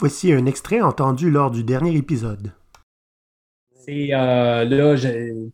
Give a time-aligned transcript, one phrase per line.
[0.00, 2.54] Voici un extrait entendu lors du dernier épisode.
[3.84, 4.96] C'est euh, là,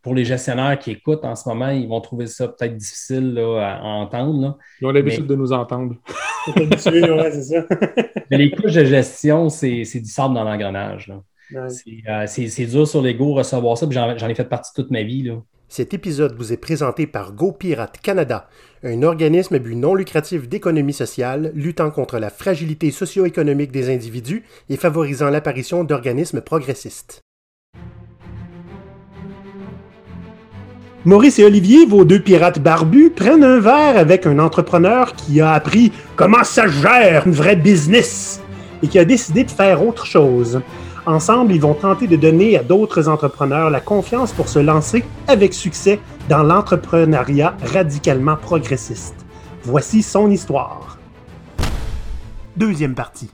[0.03, 3.82] pour les gestionnaires qui écoutent en ce moment, ils vont trouver ça peut-être difficile à,
[3.82, 4.56] entendre.
[4.80, 5.96] Ils ont l'habitude de nous entendre.
[6.54, 7.67] c'est ça.
[8.30, 11.12] Mais les couches de gestion, c'est du sable dans l'engrenage.
[11.52, 15.24] Euh, c'est dur sur l'ego recevoir ça, j'en ai fait partie toute ma vie.
[15.24, 15.42] Là.
[15.69, 18.48] Cet épisode vous est présenté par GoPirate Canada,
[18.85, 24.45] un organisme à but non lucratif d'économie sociale luttant contre la fragilité socio-économique des individus
[24.71, 27.21] et favorisant l'apparition d'organismes progressistes.
[31.05, 35.52] Maurice et Olivier, vos deux pirates barbus, prennent un verre avec un entrepreneur qui a
[35.52, 38.41] appris comment ça gère une vraie business
[38.83, 40.60] et qui a décidé de faire autre chose.
[41.06, 45.55] Ensemble, ils vont tenter de donner à d'autres entrepreneurs la confiance pour se lancer avec
[45.55, 49.15] succès dans l'entrepreneuriat radicalement progressiste.
[49.62, 50.98] Voici son histoire.
[52.56, 53.30] Deuxième partie.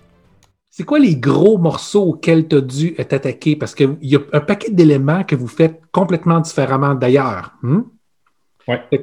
[0.68, 3.56] C'est quoi les gros morceaux auxquels tu as dû être attaqué?
[3.56, 7.52] Parce qu'il y a un paquet d'éléments que vous faites complètement différemment d'ailleurs.
[7.62, 7.82] Hmm?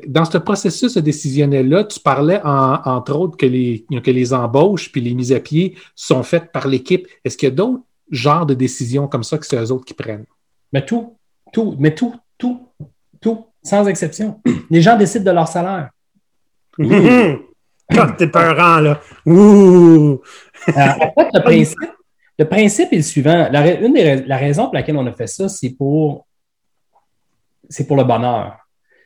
[0.07, 5.15] Dans ce processus décisionnel-là, tu parlais entre autres que les, que les embauches puis les
[5.15, 7.07] mises à pied sont faites par l'équipe.
[7.25, 9.93] Est-ce qu'il y a d'autres genres de décisions comme ça que c'est eux autres qui
[9.93, 10.25] prennent?
[10.73, 11.17] Mais tout,
[11.51, 12.67] tout, mais tout, tout,
[13.19, 14.41] tout, sans exception.
[14.69, 15.89] Les gens décident de leur salaire.
[16.77, 19.01] Quand t'es peurant, là.
[19.25, 20.21] Ouh!
[20.67, 21.79] Euh, en fait, le principe,
[22.37, 23.49] le principe est le suivant.
[23.51, 26.27] La, une des, la raison pour laquelle on a fait ça, c'est pour,
[27.67, 28.57] c'est pour le bonheur.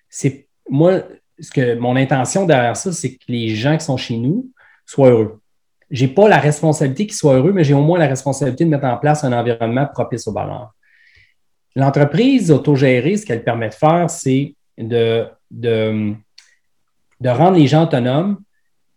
[0.10, 1.02] C'est moi,
[1.40, 4.52] ce que mon intention derrière ça, c'est que les gens qui sont chez nous
[4.86, 5.42] soient heureux.
[5.92, 8.86] J'ai pas la responsabilité qu'ils soient heureux, mais j'ai au moins la responsabilité de mettre
[8.86, 10.74] en place un environnement propice au bonheur.
[11.76, 16.14] L'entreprise autogérée, ce qu'elle permet de faire, c'est de, de,
[17.20, 18.38] de rendre les gens autonomes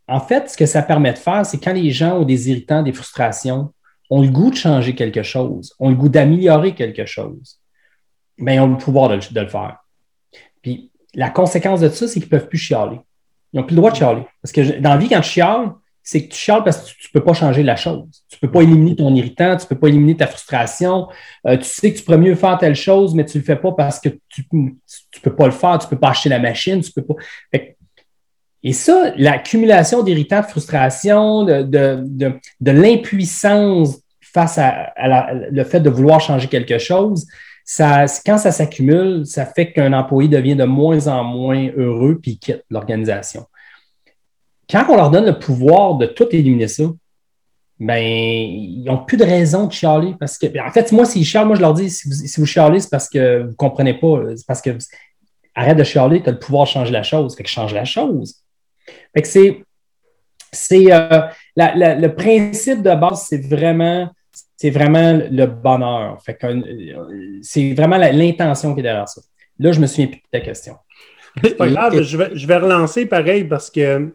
[0.09, 2.83] en fait, ce que ça permet de faire, c'est quand les gens ont des irritants,
[2.83, 3.73] des frustrations,
[4.09, 7.59] ont le goût de changer quelque chose, ont le goût d'améliorer quelque chose,
[8.39, 9.78] bien, ils ont le pouvoir de, le faire.
[10.62, 13.00] Puis la conséquence de ça, c'est qu'ils ne peuvent plus chialer.
[13.53, 14.27] Ils n'ont plus le droit de chialer.
[14.43, 15.72] Parce que dans la vie, quand tu chiales,
[16.06, 18.06] c'est que tu chiales parce que tu ne peux pas changer la chose.
[18.28, 21.09] Tu ne peux pas éliminer ton irritant, tu ne peux pas éliminer ta frustration.
[21.49, 23.56] Euh, tu sais que tu pourrais mieux faire telle chose, mais tu ne le fais
[23.56, 24.71] pas parce que tu ne
[25.21, 27.15] peux pas le faire, tu ne peux pas acheter la machine, tu peux pas.
[28.62, 34.93] Et ça, l'accumulation d'irritants, de frustration, de, de, l'impuissance face à,
[35.50, 37.27] le fait de vouloir changer quelque chose,
[37.65, 42.39] ça, quand ça s'accumule, ça fait qu'un employé devient de moins en moins heureux puis
[42.39, 43.47] quitte l'organisation.
[44.71, 46.84] Quand on leur donne le pouvoir de tout éliminer ça,
[47.78, 50.15] ben, ils n'ont plus de raison de chialer.
[50.19, 52.91] Parce que, en fait, moi, s'ils chialent, moi, je leur dis, si vous, chialez, c'est
[52.91, 54.22] parce que vous ne comprenez pas.
[54.34, 54.71] C'est parce que
[55.54, 57.37] arrête de chialer, tu as le pouvoir de changer la chose.
[57.37, 58.43] Fait que change la chose
[59.25, 59.62] c'est,
[60.53, 61.21] c'est euh,
[61.56, 64.09] le principe de base, c'est vraiment,
[64.56, 66.21] c'est vraiment le bonheur.
[66.22, 69.22] Fait euh, c'est vraiment l'intention qui est derrière ça.
[69.59, 70.77] Là, je me souviens plus de ta question.
[71.43, 74.15] C'est pas grave, je vais, je vais relancer pareil parce que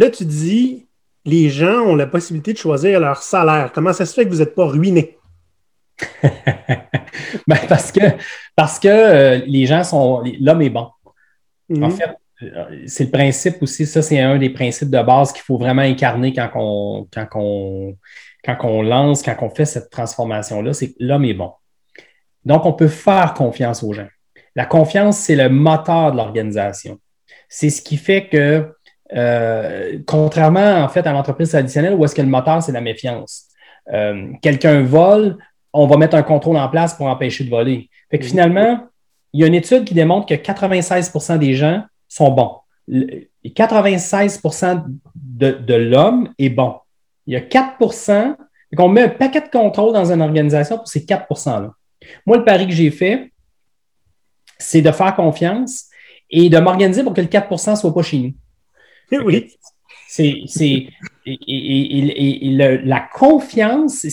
[0.00, 0.86] là, tu dis
[1.24, 3.70] les gens ont la possibilité de choisir leur salaire.
[3.72, 5.18] Comment ça se fait que vous n'êtes pas ruiné?
[6.22, 8.00] ben parce que,
[8.56, 10.22] parce que euh, les gens sont.
[10.40, 10.88] L'homme est bon.
[11.70, 11.90] En mhm.
[11.90, 12.16] fait,
[12.86, 16.32] c'est le principe aussi, ça, c'est un des principes de base qu'il faut vraiment incarner
[16.32, 17.28] quand on, quand
[18.42, 21.52] quand on lance, quand on fait cette transformation-là, c'est que l'homme est bon.
[22.46, 24.08] Donc, on peut faire confiance aux gens.
[24.56, 26.98] La confiance, c'est le moteur de l'organisation.
[27.48, 28.72] C'est ce qui fait que,
[29.16, 33.46] euh, contrairement en fait à l'entreprise traditionnelle où est-ce que le moteur, c'est la méfiance.
[33.92, 35.38] Euh, quelqu'un vole,
[35.72, 37.88] on va mettre un contrôle en place pour empêcher de voler.
[38.10, 38.86] Fait que finalement,
[39.32, 42.56] il y a une étude qui démontre que 96% des gens sont bons.
[43.44, 44.84] 96%
[45.14, 46.74] de, l'homme est bon.
[47.26, 48.36] Il y a 4%
[48.76, 51.72] qu'on met un paquet de contrôle dans une organisation pour ces 4 %-là.
[52.26, 53.32] Moi, le pari que j'ai fait,
[54.58, 55.86] c'est de faire confiance
[56.28, 58.32] et de m'organiser pour que le 4% ne soit pas chez nous.
[59.24, 59.52] Oui.
[60.08, 60.88] C'est,
[61.24, 62.50] et,
[62.82, 64.04] la confiance,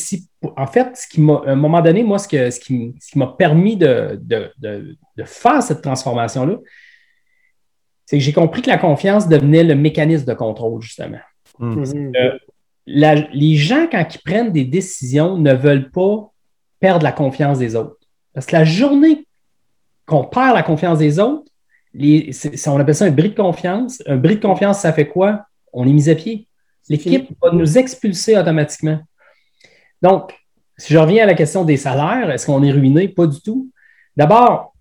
[0.55, 3.27] en fait, ce qui m'a, à un moment donné, moi, ce, que, ce qui, m'a
[3.27, 4.93] permis de, de,
[5.25, 6.57] faire cette transformation-là,
[8.05, 11.17] c'est que j'ai compris que la confiance devenait le mécanisme de contrôle, justement.
[11.61, 12.37] Euh,
[12.85, 16.31] les gens, quand ils prennent des décisions, ne veulent pas
[16.79, 17.97] perdre la confiance des autres.
[18.33, 19.25] Parce que la journée
[20.05, 21.51] qu'on perd la confiance des autres,
[21.95, 24.01] on appelle ça un bris de confiance.
[24.05, 25.45] Un bris de confiance, ça fait quoi?
[25.73, 26.47] On est mis à pied.
[26.89, 28.99] L'équipe va nous expulser automatiquement.
[30.01, 30.33] Donc,
[30.77, 33.07] si je reviens à la question des salaires, est-ce qu'on est ruiné?
[33.07, 33.69] Pas du tout.
[34.15, 34.73] D'abord,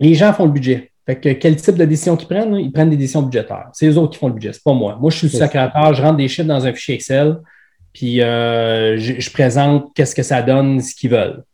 [0.00, 0.90] les gens font le budget.
[1.06, 2.56] Fait que quel type de décision qu'ils prennent?
[2.56, 3.68] Ils prennent des décisions budgétaires.
[3.72, 4.96] C'est eux autres qui font le budget, c'est pas moi.
[5.00, 7.38] Moi, je suis le secrétaire, je rentre des chiffres dans un fichier Excel,
[7.92, 11.44] puis euh, je, présente qu'est-ce que ça donne, ce qu'ils veulent.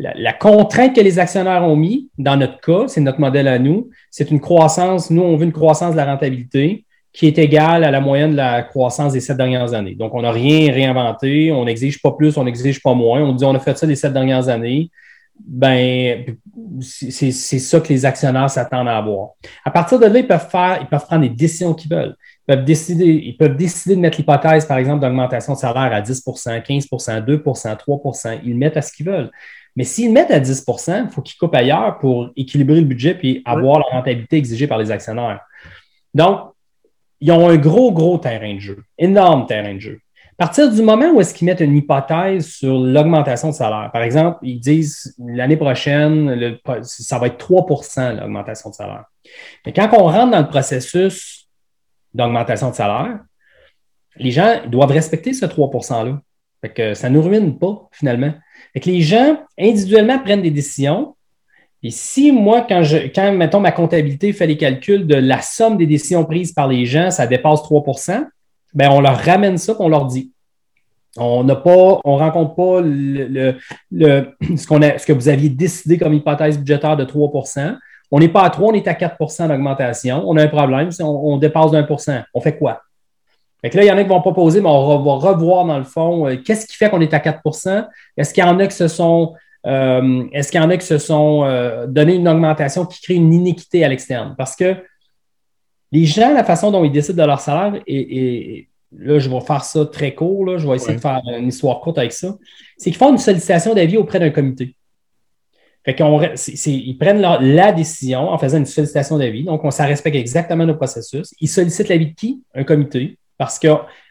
[0.00, 3.90] La, contrainte que les actionnaires ont mis, dans notre cas, c'est notre modèle à nous,
[4.10, 7.90] c'est une croissance, nous, on veut une croissance de la rentabilité qui est égale à
[7.90, 9.94] la moyenne de la croissance des sept dernières années.
[9.94, 13.20] Donc, on n'a rien réinventé, on n'exige pas plus, on n'exige pas moins.
[13.22, 14.90] On dit on a fait ça les sept dernières années.
[15.42, 16.36] Ben,
[16.80, 19.30] c'est ça que les actionnaires s'attendent à avoir.
[19.64, 22.14] À partir de là, ils peuvent faire, ils peuvent prendre les décisions qu'ils veulent
[22.50, 26.62] peuvent décider, ils peuvent décider de mettre l'hypothèse, par exemple, d'augmentation de salaire à 10%
[26.62, 29.30] 15% 2% 3% Ils mettent à ce qu'ils veulent.
[29.76, 33.42] Mais s'ils mettent à 10% il faut qu'ils coupent ailleurs pour équilibrer le budget et
[33.44, 35.40] avoir la rentabilité exigée par les actionnaires.
[36.14, 36.52] Donc,
[37.20, 40.00] ils ont un gros, gros terrain de jeu, énorme terrain de jeu.
[40.38, 44.02] À partir du moment où est-ce qu'ils mettent une hypothèse sur l'augmentation de salaire, par
[44.02, 49.04] exemple, ils disent l'année prochaine, ça va être 3% l'augmentation de salaire.
[49.66, 51.46] Mais quand on rentre dans le processus
[52.14, 53.18] d'augmentation de salaire,
[54.16, 56.20] les gens doivent respecter ce 3 %-là.
[56.62, 58.32] Fait que ça ne nous ruine pas, finalement.
[58.74, 61.14] Que les gens, individuellement, prennent des décisions.
[61.82, 65.76] Et si moi, quand, je, quand, mettons, ma comptabilité fait les calculs de la somme
[65.76, 67.84] des décisions prises par les gens, ça dépasse 3
[68.74, 70.30] bien, on leur ramène ça et on leur dit.
[71.16, 73.56] On n'a pas, on rencontre pas le,
[73.90, 77.76] le, ce, qu'on a, ce que vous aviez décidé comme hypothèse budgétaire de 3%
[78.10, 80.24] on n'est pas à 3, on est à 4% d'augmentation.
[80.26, 81.86] On a un problème, on, on dépasse d'un.
[82.34, 82.82] On fait quoi?
[83.62, 85.78] Fait que là, il y en a qui vont proposer, mais on va revoir dans
[85.78, 87.40] le fond euh, qu'est-ce qui fait qu'on est à 4
[88.16, 89.34] Est-ce qu'il y en a qui se sont
[89.66, 93.14] euh, est-ce qu'il y en a qui se sont euh, donné une augmentation qui crée
[93.14, 94.34] une iniquité à l'externe?
[94.38, 94.76] Parce que
[95.92, 99.64] les gens, la façon dont ils décident de leur salaire, et, là, je vais faire
[99.64, 102.36] ça très court, là, je vais essayer de faire une histoire courte avec ça,
[102.78, 104.76] c'est qu'ils font une sollicitation d'avis auprès d'un comité.
[105.84, 109.44] Fait qu'on, ils prennent la, décision en faisant une sollicitation d'avis.
[109.44, 111.34] Donc, on, ça respecte exactement nos processus.
[111.40, 112.42] Ils sollicitent l'avis de qui?
[112.54, 113.16] Un comité.
[113.40, 113.68] Parce que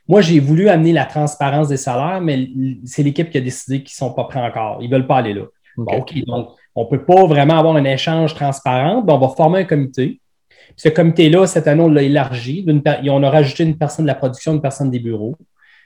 [0.08, 2.48] moi, j'ai voulu amener la transparence des salaires, mais
[2.84, 4.80] c'est l'équipe qui a décidé qu'ils ne sont pas prêts encore.
[4.82, 5.44] Ils ne veulent pas aller là.
[5.78, 9.06] OK, donc, on ne peut pas vraiment avoir un échange transparent.
[9.08, 10.20] on va former un comité.
[10.76, 12.66] ce comité-là, cette année, on l'a élargi.
[13.08, 15.36] On a rajouté une personne de la production, une personne des bureaux.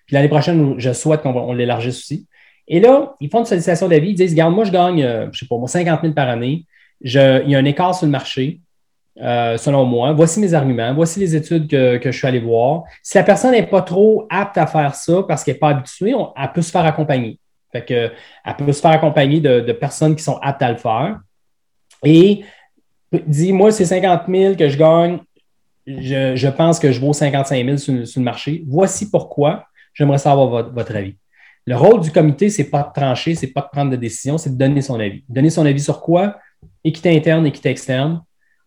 [0.05, 2.25] Puis l'année prochaine, je souhaite qu'on l'élargisse aussi.
[2.69, 4.11] Et là, ils font une sollicitation d'avis.
[4.11, 6.29] Ils disent Regarde, moi, je gagne, euh, je ne sais pas, moi, 50 000 par
[6.29, 6.65] année.
[7.01, 8.61] il y a un écart sur le marché,
[9.21, 10.11] euh, selon moi.
[10.13, 10.93] Voici mes arguments.
[10.93, 12.83] Voici les études que, je suis allé voir.
[13.01, 16.13] Si la personne n'est pas trop apte à faire ça parce qu'elle n'est pas habituée,
[16.35, 17.39] elle peut se faire accompagner.
[17.71, 18.11] Fait que,
[18.45, 21.19] elle peut se faire accompagner de, personnes qui sont aptes à le faire.
[22.03, 22.43] Et
[23.27, 25.19] dit Moi, c'est 50 000 que je gagne.
[25.85, 28.63] Je, pense que je vaux 55 000 sur, le marché.
[28.67, 29.65] Voici pourquoi.
[29.93, 31.15] J'aimerais savoir votre avis.
[31.65, 34.49] Le rôle du comité, c'est pas de trancher, c'est pas de prendre de décision, c'est
[34.49, 35.23] de donner son avis.
[35.29, 36.37] Donner son avis sur quoi?
[36.83, 38.21] Équité interne, équité externe.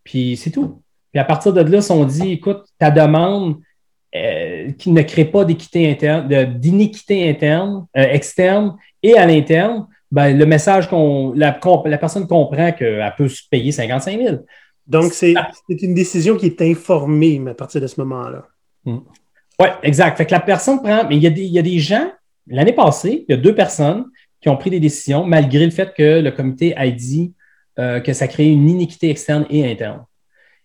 [0.06, 0.80] Puis c'est tout.
[1.12, 3.56] Puis à partir de là, si on dit, écoute, ta demande
[4.14, 6.26] euh, qui ne crée pas d'équité interne,
[6.58, 12.72] d'inéquité interne, euh, externe et à l'interne, ben, le message qu'on la, la, personne comprend
[12.72, 14.36] qu'elle peut se payer 55 000.
[14.86, 15.34] Donc, c'est
[15.68, 18.46] une décision qui est informée à partir de ce moment-là.
[18.84, 19.00] Hmm.
[19.60, 20.16] Oui, exact.
[20.16, 22.08] Fait que la personne prend, mais il y, a des, il y a des gens
[22.48, 24.06] L'année passée, il y a deux personnes
[24.40, 27.32] qui ont pris des décisions malgré le fait que le comité a dit
[27.78, 30.04] euh, que ça créait une iniquité externe et interne.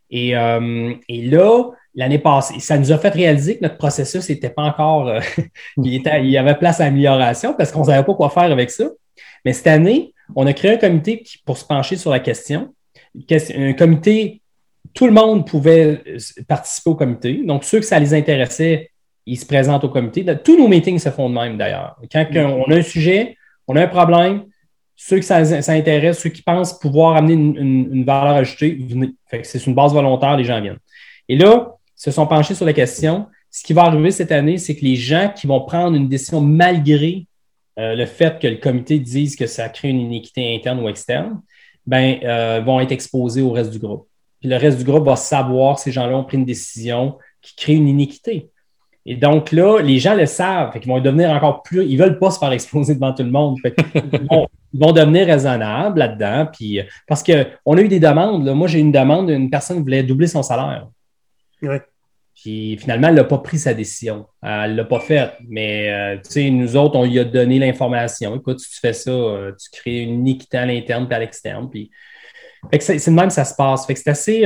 [0.09, 4.63] Et, euh, là, l'année passée, ça nous a fait réaliser que notre processus n'était pas
[4.63, 5.19] encore, euh,
[5.77, 8.71] il, il, y avait place à amélioration parce qu'on ne savait pas quoi faire avec
[8.71, 8.85] ça.
[9.45, 12.73] Mais cette année, on a créé un comité pour se pencher sur la question.
[13.55, 14.41] Un comité,
[14.93, 16.01] tout le monde pouvait
[16.47, 17.41] participer au comité.
[17.43, 18.91] Donc, ceux que ça les intéressait
[19.25, 20.25] ils se présentent au comité.
[20.43, 21.97] Tous nos meetings se font de même d'ailleurs.
[22.11, 24.43] Quand on a un sujet, on a un problème,
[25.03, 25.39] ceux qui ça,
[25.73, 29.09] intéresse, ceux qui pensent pouvoir amener une, valeur ajoutée, venez.
[29.41, 30.77] c'est une base volontaire, les gens viennent.
[31.27, 33.25] Et là, ils se sont penchés sur la question.
[33.49, 36.39] Ce qui va arriver cette année, c'est que les gens qui vont prendre une décision
[36.39, 37.25] malgré
[37.79, 41.41] euh, le fait que le comité dise que ça crée une inéquité interne ou externe,
[41.87, 44.07] ben, euh, vont être exposés au reste du groupe.
[44.39, 47.55] Puis le reste du groupe va savoir que ces gens-là ont pris une décision qui
[47.55, 48.51] crée une iniquité.
[49.05, 52.19] Et donc là, les gens le savent, ils vont devenir encore plus, ils ne veulent
[52.19, 53.57] pas se faire exploser devant tout le monde.
[53.95, 56.47] ils, vont, devenir raisonnables là-dedans.
[56.51, 58.47] Puis, euh, parce qu'on a eu des demandes.
[58.49, 60.87] Moi, j'ai une demande, une personne voulait doubler son salaire.
[62.35, 64.27] Puis finalement, elle n'a pas pris sa décision.
[64.41, 65.33] Elle ne l'a pas faite.
[65.47, 68.35] Mais euh, tu sais, nous autres, on lui a donné l'information.
[68.35, 71.69] Écoute, si tu fais ça, euh, tu crées une iniquité à l'interne et à l'externe.
[71.69, 71.89] Puis...
[72.79, 73.87] c'est de même que ça se passe.
[73.87, 74.45] Fait que c'est assez.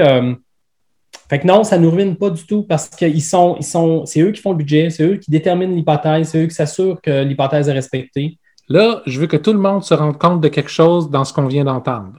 [1.30, 4.06] Fait que non, ça ne nous ruine pas du tout parce qu'ils sont, ils sont,
[4.06, 7.02] c'est eux qui font le budget, c'est eux qui déterminent l'hypothèse, c'est eux qui s'assurent
[7.02, 8.38] que l'hypothèse est respectée.
[8.70, 11.34] Là, je veux que tout le monde se rende compte de quelque chose dans ce
[11.34, 12.14] qu'on vient d'entendre.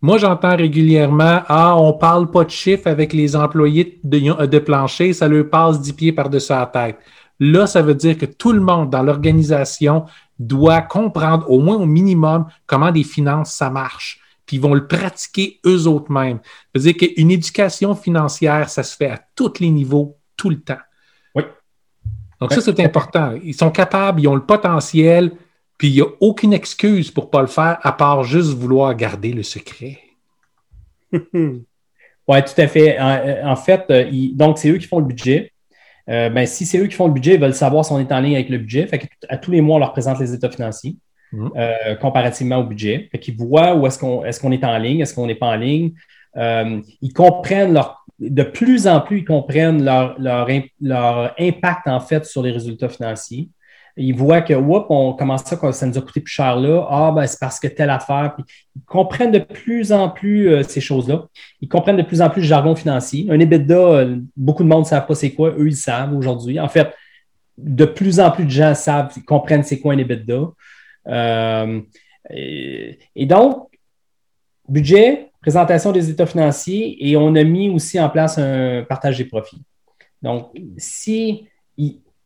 [0.00, 4.58] Moi, j'entends régulièrement Ah, on ne parle pas de chiffres avec les employés de, de
[4.58, 6.98] plancher, ça leur passe 10 pieds par-dessus la tête.
[7.38, 10.04] là, ça veut dire que tout le monde dans l'organisation
[10.38, 14.21] doit comprendre au moins au minimum comment des finances, ça marche.
[14.46, 16.40] Puis ils vont le pratiquer eux autres mêmes.
[16.44, 20.60] Ça veut dire qu'une éducation financière, ça se fait à tous les niveaux, tout le
[20.60, 20.80] temps.
[21.34, 21.44] Oui.
[22.40, 23.38] Donc ça, c'est important.
[23.42, 25.32] Ils sont capables, ils ont le potentiel,
[25.78, 28.94] puis il n'y a aucune excuse pour ne pas le faire, à part juste vouloir
[28.94, 29.98] garder le secret.
[31.12, 32.98] oui, tout à fait.
[32.98, 35.52] En, fait, euh, donc, c'est eux qui font le budget.
[36.08, 38.10] Euh, ben, si c'est eux qui font le budget, ils veulent savoir si on est
[38.10, 38.86] en ligne avec le budget.
[38.86, 40.96] Fait à tous les mois, on leur présente les états financiers
[41.32, 41.48] mmh.
[41.56, 43.08] euh, comparativement au budget.
[43.10, 45.56] Fait qu'ils voient où est-ce qu'on est, est en ligne, est-ce qu'on n'est pas en
[45.56, 45.92] ligne.
[46.36, 50.48] ils comprennent leur, de plus en plus, ils comprennent leur, leur,
[50.80, 53.48] leur, impact en fait sur les résultats financiers
[53.96, 56.86] ils voient que, oups, on commence ça, ça nous a coûté plus cher là.
[56.88, 58.34] Ah, ben, c'est parce que telle affaire.
[58.74, 61.26] Ils comprennent de plus en plus euh, ces choses-là.
[61.60, 63.26] Ils comprennent de plus en plus le jargon financier.
[63.30, 65.50] Un EBITDA, euh, beaucoup de monde ne savent pas c'est quoi.
[65.58, 66.58] Eux, ils savent aujourd'hui.
[66.58, 66.90] En fait,
[67.58, 70.50] de plus en plus de gens savent, comprennent c'est quoi un EBITDA.
[71.08, 71.80] Euh,
[72.30, 73.68] et, donc,
[74.68, 79.24] budget, présentation des états financiers et on a mis aussi en place un partage des
[79.24, 79.62] profits.
[80.20, 81.48] Donc, si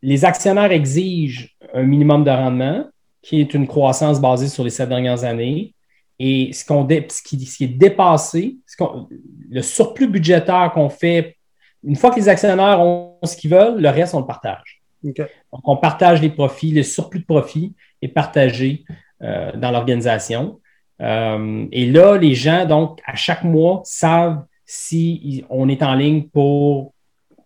[0.02, 2.84] les actionnaires exigent un minimum de rendement,
[3.26, 5.74] qui est une croissance basée sur les sept dernières années.
[6.18, 8.56] Et ce, qu'on ce, qui, est dépassé,
[9.50, 11.36] le surplus budgétaire qu'on fait,
[11.82, 14.75] une fois que les actionnaires ont ce qu'ils veulent, le reste, on le partage.
[15.14, 18.84] Donc, on partage les profits, le surplus de profit est partagé
[19.22, 20.60] euh, dans l'organisation.
[21.00, 26.24] Euh, et là, les gens, donc, à chaque mois, savent si on est en ligne
[26.24, 26.92] pour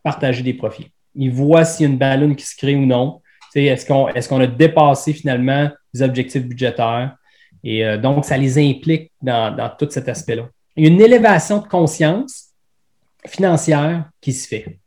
[0.03, 0.89] partager des profits.
[1.15, 3.21] Ils voient s'il y a une ballonne qui se crée ou non.
[3.55, 7.17] Est-ce qu'on est a dépassé finalement les objectifs budgétaires?
[7.63, 10.49] Et euh, donc, ça les implique dans, tout cet aspect-là.
[10.77, 12.49] Il y a une élévation de conscience
[13.27, 14.80] financière qui se fait.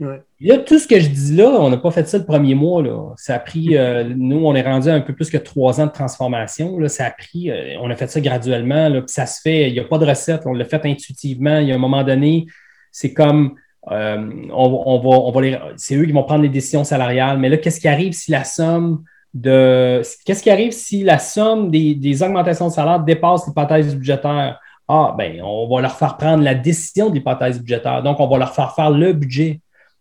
[0.00, 2.82] Là, tout ce que je dis là, on n'a pas fait ça le premier mois.
[2.82, 3.14] Là.
[3.16, 5.86] Ça a pris, euh, nous, on est rendu à un peu plus que trois ans
[5.86, 6.78] de transformation.
[6.78, 6.88] Là.
[6.88, 8.88] Ça a pris, euh, on a fait ça graduellement.
[8.88, 11.58] Là, puis ça se fait, il n'y a pas de recette, on l'a fait intuitivement.
[11.58, 12.46] Il y a un moment donné,
[12.92, 13.56] c'est comme
[13.90, 17.38] euh, on, va, on va c'est eux qui vont prendre les décisions salariales.
[17.38, 19.02] Mais là, qu'est-ce qui arrive si la somme
[19.34, 20.02] de.
[20.24, 24.60] Qu'est-ce qui arrive si la somme des, augmentations de salaire dépasse l'hypothèse budgétaire?
[24.88, 28.02] Ah, ben, on va leur faire prendre la décision de l'hypothèse budgétaire.
[28.02, 29.60] Donc, on va leur faire faire le budget.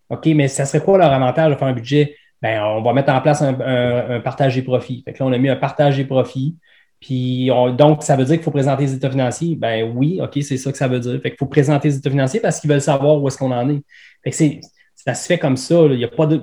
[0.10, 2.16] OK, mais ça serait quoi leur avantage de faire un budget?
[2.42, 5.02] Ben, on va mettre en place un, partage des profits.
[5.04, 6.56] Fait que là, on a mis un partage des profits.
[7.00, 9.56] Puis donc, ça veut dire qu'il faut présenter les états financiers?
[9.56, 11.20] Ben oui, OK, c'est ça que ça veut dire.
[11.22, 13.70] Fait qu'il faut présenter les états financiers parce qu'ils veulent savoir où est-ce qu'on en
[13.70, 13.82] est.
[14.24, 15.76] Fait que ça se fait comme ça.
[15.92, 16.42] Il y a pas de.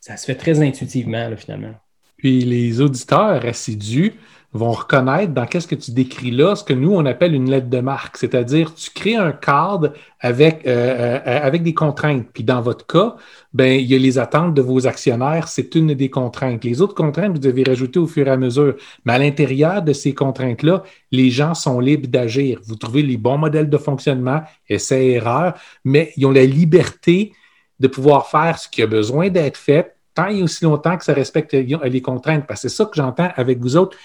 [0.00, 1.74] Ça se fait très intuitivement, finalement.
[2.16, 4.14] Puis les auditeurs assidus
[4.52, 7.68] vont reconnaître dans qu'est-ce que tu décris là ce que nous, on appelle une lettre
[7.68, 8.16] de marque.
[8.16, 12.26] C'est-à-dire, tu crées un cadre avec, euh, euh, avec des contraintes.
[12.32, 13.14] Puis dans votre cas,
[13.52, 16.64] ben, il y a les attentes de vos actionnaires, c'est une des contraintes.
[16.64, 18.74] Les autres contraintes, vous devez rajouter au fur et à mesure.
[19.04, 22.58] Mais à l'intérieur de ces contraintes-là, les gens sont libres d'agir.
[22.64, 25.54] Vous trouvez les bons modèles de fonctionnement, essais-erreurs,
[25.84, 27.32] mais ils ont la liberté
[27.78, 31.12] de pouvoir faire ce qui a besoin d'être fait tant et aussi longtemps que ça
[31.12, 32.46] respecte les contraintes.
[32.48, 33.96] Parce que c'est ça que j'entends avec vous autres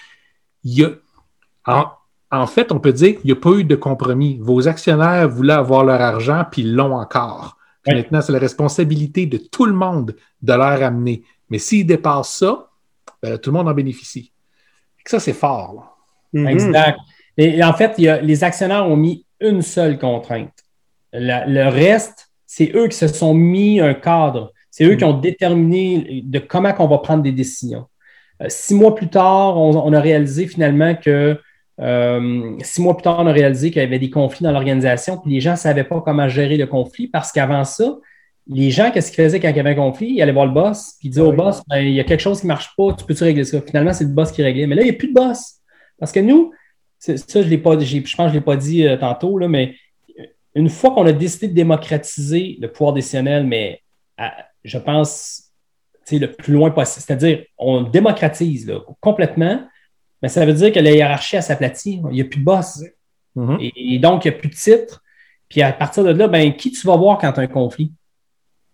[1.66, 4.38] en, fait, on peut dire qu'il n'y a pas eu de compromis.
[4.40, 7.56] Vos actionnaires voulaient avoir leur argent, puis ils l'ont encore.
[7.86, 11.22] Maintenant, c'est la responsabilité de tout le monde de leur amener.
[11.50, 12.68] Mais s'ils dépassent ça,
[13.22, 14.32] ben, tout le monde en bénéficie.
[15.04, 15.96] ça, c'est fort.
[16.34, 16.48] Mm-hmm.
[16.48, 16.98] Exact.
[17.36, 20.52] Et, en fait, les actionnaires ont mis une seule contrainte.
[21.12, 24.52] le reste, c'est eux qui se sont mis un cadre.
[24.70, 25.08] C'est eux qui mm.
[25.08, 27.86] ont déterminé de comment on va prendre des décisions.
[28.42, 31.38] Euh, six mois plus tard, on, a réalisé finalement que
[31.80, 35.18] euh, six mois plus tard, on a réalisé qu'il y avait des conflits dans l'organisation,
[35.18, 37.96] puis les gens ne savaient pas comment gérer le conflit parce qu'avant ça,
[38.48, 40.12] les gens, qu'est-ce qu'ils faisaient quand il y avait un conflit?
[40.12, 42.20] Ils allaient voir le boss, puis ils disaient au boss, ben, il y a quelque
[42.20, 43.60] chose qui ne marche pas, tu peux-tu régler ça?
[43.60, 44.66] Finalement, c'est le boss qui réglait.
[44.66, 45.56] Mais là, il n'y a plus de boss.
[45.98, 46.52] Parce que nous,
[46.98, 49.48] ça, je l'ai pas, je pense que je ne l'ai pas dit euh, tantôt, là,
[49.48, 49.74] mais
[50.54, 53.82] une fois qu'on a décidé de démocratiser le pouvoir décisionnel, mais
[54.64, 55.45] je pense
[56.12, 57.04] le plus loin possible.
[57.06, 59.66] C'est-à-dire, on démocratise complètement,
[60.22, 62.00] mais ça veut dire que la hiérarchie s'aplatit.
[62.10, 62.82] Il n'y a plus de boss.
[63.36, 63.72] Mm-hmm.
[63.76, 65.02] et, donc, il n'y a plus de titre.
[65.48, 67.92] Puis à partir de là, ben, qui tu vas voir quand tu as un conflit?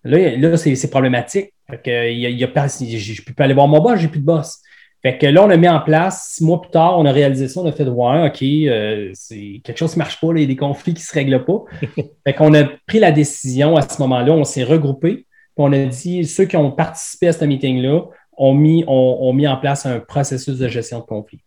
[0.04, 1.52] Là, là c'est problématique.
[1.84, 4.24] que, il y a, je ne peux pas aller voir mon boss, j'ai plus de
[4.24, 4.60] boss.
[5.02, 7.48] Fait que là, on a mis en place, six mois plus tard, on a réalisé
[7.48, 10.40] ça, on a fait voir, OK, euh, c'est quelque chose qui ne marche pas, il
[10.42, 11.64] y a des conflits qui ne se règlent pas.
[12.24, 16.24] fait qu'on a pris la décision à ce moment-là, on s'est regroupé, on a dit,
[16.24, 18.02] ceux qui ont participé à ce meeting-là
[18.36, 21.42] ont mis, ont, mis en place un processus de gestion de conflit.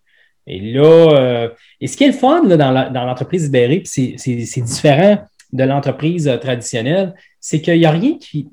[0.48, 1.50] Et là, euh,
[1.82, 5.18] et ce qui est le fun dans l'entreprise libérée, c'est différent
[5.52, 8.50] de l'entreprise traditionnelle, c'est qu'il n'y a rien qui.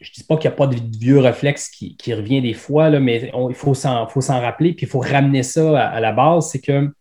[0.00, 2.90] je ne dis pas qu'il n'y a pas de vieux réflexe qui, revient des fois,
[2.90, 6.60] là, mais il faut s'en rappeler, puis il faut ramener ça à, la base, c'est
[6.60, 6.92] qu'il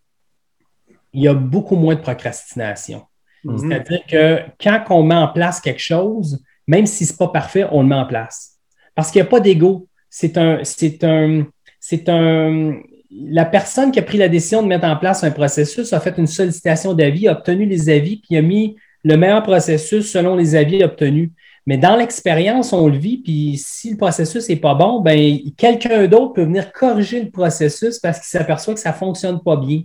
[1.13, 3.03] y a beaucoup moins de procrastination.
[3.43, 3.57] Mhm.
[3.57, 7.65] C'est-à-dire que quand on met en place quelque chose, même si ce n'est pas parfait,
[7.71, 8.57] on le met en place.
[8.95, 9.87] Parce qu'il n'y a pas d'ego.
[10.09, 11.45] C'est un, c'est un,
[11.79, 12.79] c'est un,
[13.11, 16.17] la personne qui a pris la décision de mettre en place un processus a fait
[16.17, 20.55] une sollicitation d'avis, a obtenu les avis, puis a mis le meilleur processus selon les
[20.55, 21.31] avis obtenus.
[21.65, 26.07] Mais dans l'expérience, on le vit, puis si le processus n'est pas bon, ben, quelqu'un
[26.07, 29.83] d'autre peut venir corriger le processus parce qu'il s'aperçoit que ça ne fonctionne pas bien.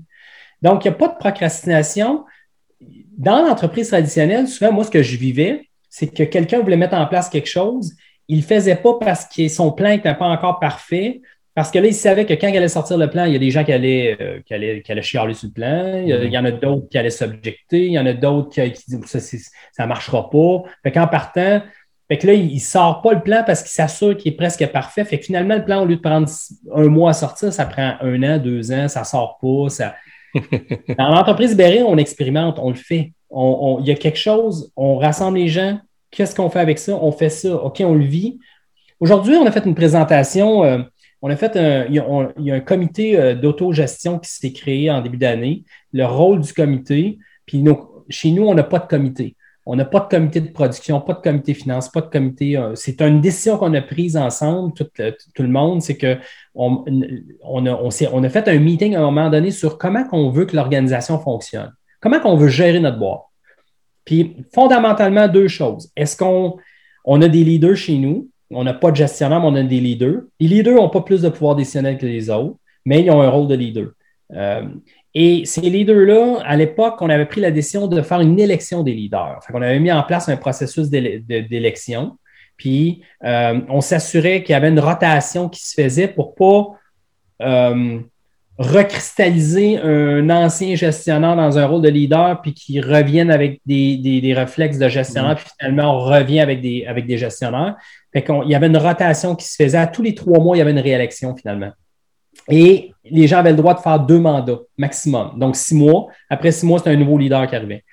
[0.62, 2.24] Donc, il n'y a pas de procrastination.
[3.18, 7.06] Dans l'entreprise traditionnelle, souvent, moi, ce que je vivais, c'est que quelqu'un voulait mettre en
[7.06, 7.92] place quelque chose,
[8.26, 11.20] il ne faisait pas parce que son plan n'était pas encore parfait,
[11.54, 13.38] parce que là, il savait que quand il allait sortir le plan, il y a
[13.38, 16.02] des gens qui allaient, euh, qui allaient chialer sur le plan.
[16.02, 17.86] Il y, en a d'autres qui allaient s'objecter.
[17.86, 20.62] Il y en a d'autres qui, qui, disent ça ne marchera pas.
[20.82, 21.60] Fait qu'en partant,
[22.08, 24.66] fait que là, il ne sort pas le plan parce qu'il s'assure qu'il est presque
[24.68, 25.04] parfait.
[25.04, 26.26] Fait que finalement, le plan, au lieu de prendre
[26.74, 29.68] un mois à sortir, ça prend un an, deux ans, ça ne sort pas.
[29.68, 29.94] Ça...
[30.98, 33.12] Dans l'entreprise Berry, on expérimente, on le fait.
[33.30, 35.78] il y a quelque chose, on rassemble les gens.
[36.10, 36.98] Qu'est-ce qu'on fait avec ça?
[37.00, 37.54] On fait ça.
[37.56, 38.38] OK, on le vit.
[39.00, 40.64] Aujourd'hui, on a fait une présentation.
[40.64, 40.78] Euh,
[41.22, 45.00] on a fait un, il, y a, un comité euh, d'autogestion qui s'est créé en
[45.00, 45.64] début d'année.
[45.92, 47.64] Le rôle du comité, puis
[48.08, 49.36] chez nous, on n'a pas de comité.
[49.64, 52.56] On n'a pas de comité de production, pas de comité finance, pas de comité.
[52.56, 54.86] Euh, c'est une décision qu'on a prise ensemble, tout,
[55.38, 56.84] le monde, c'est qu'on
[57.42, 61.18] on, a, fait un meeting à un moment donné sur comment on veut que l'organisation
[61.18, 63.22] fonctionne, comment on veut gérer notre boîte.
[64.04, 65.90] Puis fondamentalement, deux choses.
[65.96, 66.56] Est-ce qu'on
[67.04, 68.28] on a des leaders chez nous?
[68.50, 70.22] On n'a pas de gestionnaire, mais on a des leaders.
[70.40, 73.28] Les leaders n'ont pas plus de pouvoir décisionnel que les autres, mais ils ont un
[73.28, 73.88] rôle de leader.
[74.34, 74.64] Euh,
[75.14, 78.94] et ces leaders-là, à l'époque, on avait pris la décision de faire une élection des
[78.94, 79.40] leaders.
[79.52, 82.18] on avait mis en place un processus d'élection.
[82.56, 87.46] Puis, euh, on s'assurait qu'il y avait une rotation qui se faisait pour ne pas
[87.46, 88.00] euh,
[88.56, 94.78] recristalliser un ancien gestionnaire dans un rôle de leader, puis qui revienne avec des, réflexes
[94.78, 95.36] de gestionnaire, mm.
[95.36, 97.76] puis finalement, on revient avec des, avec des gestionnaires.
[98.14, 99.78] Fait il y avait une rotation qui se faisait.
[99.78, 101.72] À tous les trois mois, il y avait une réélection finalement.
[102.48, 105.38] Et les gens avaient le droit de faire deux mandats maximum.
[105.38, 106.08] Donc, six mois.
[106.28, 107.84] Après six mois, c'était un nouveau leader qui arrivait.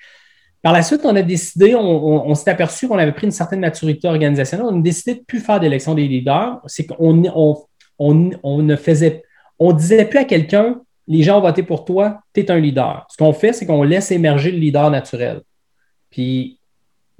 [0.62, 4.08] Par la suite, on a décidé, on, s'est aperçu qu'on avait pris une certaine maturité
[4.08, 4.66] organisationnelle.
[4.68, 6.60] On a décidé de ne plus faire d'élection des leaders.
[6.66, 7.22] C'est qu'on
[7.98, 9.22] on, ne faisait,
[9.58, 13.06] on disait plus à quelqu'un, les gens ont voté pour toi, tu es un leader.
[13.10, 15.40] Ce qu'on fait, c'est qu'on laisse émerger le leader naturel.
[16.10, 16.59] Puis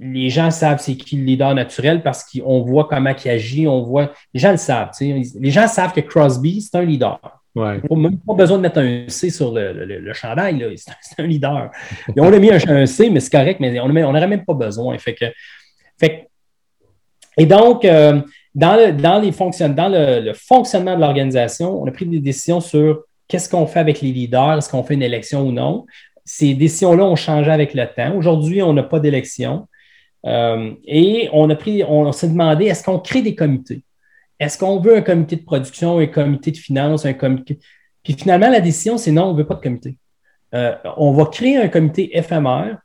[0.01, 3.83] les gens savent c'est qui le leader naturel parce qu'on voit comment il agit, on
[3.83, 4.11] voit.
[4.33, 4.89] Les gens le savent.
[4.99, 7.19] Les gens savent que Crosby, c'est un leader.
[7.53, 7.79] Ouais.
[7.89, 10.75] Il n'a même pas besoin de mettre un C sur le, le, chandail.
[10.75, 11.69] C'est un leader.
[12.17, 14.97] on a mis un, C, mais c'est correct, mais on n'aurait même pas besoin.
[14.97, 15.25] Fait que,
[15.99, 16.29] fait,
[17.37, 18.21] et donc, euh,
[18.55, 23.03] dans, le, dans, les dans le, fonctionnement de l'organisation, on a pris des décisions sur
[23.27, 25.85] qu'est-ce qu'on fait avec les leaders, est-ce qu'on fait une élection ou non.
[26.25, 28.15] Ces décisions-là ont changé avec le temps.
[28.15, 29.67] Aujourd'hui, on n'a pas d'élection.
[30.25, 33.83] Euh, et on a pris, on, s'est demandé, est-ce qu'on crée des comités?
[34.39, 37.59] Est-ce qu'on veut un comité de production, un comité de finance, un comité?
[38.03, 39.97] Puis finalement, la décision, c'est non, on ne veut pas de comité.
[40.53, 42.79] Euh, on va créer un comité éphémère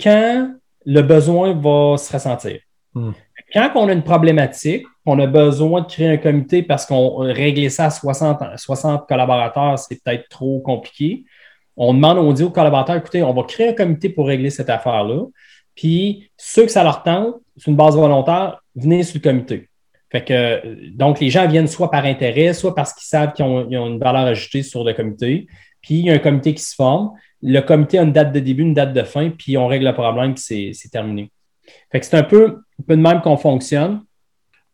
[0.00, 0.52] quand
[0.84, 2.60] le besoin va se ressentir.
[2.94, 3.12] Hmm.
[3.52, 7.70] Quand on a une problématique, on a besoin de créer un comité parce qu'on régler
[7.70, 11.24] ça à 60, 60 collaborateurs, c'est peut-être trop compliqué.
[11.76, 14.68] On demande, on dit aux collaborateurs, écoutez, on va créer un comité pour régler cette
[14.68, 15.24] affaire-là.
[15.78, 19.68] Puis ceux que ça leur tente, sur une base volontaire, venez sur le comité.
[20.10, 23.70] Fait que, donc, les gens viennent soit par intérêt, soit parce qu'ils savent qu'ils ont,
[23.70, 25.46] une valeur ajoutée sur le comité.
[25.80, 27.12] Puis, il y a un comité qui se forme.
[27.42, 29.92] Le comité a une date de début, une date de fin, puis on règle le
[29.92, 31.30] problème, puis c'est terminé.
[31.92, 34.00] Fait que c'est un peu, un peu de même qu'on fonctionne.